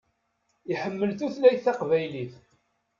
Iḥemmel 0.73 1.11
tutlayt 1.13 1.63
taqbaylit. 1.65 2.33